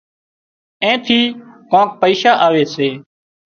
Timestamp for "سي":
2.73-2.89